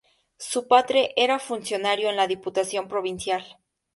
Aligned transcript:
Su 0.39 0.67
padre 0.67 1.13
era 1.15 1.37
funcionario 1.37 2.09
en 2.09 2.15
la 2.15 2.25
Diputación 2.25 2.87
provincial. 2.87 3.45